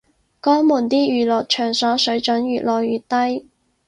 [0.41, 3.47] 江門啲娛樂場所水準越來越低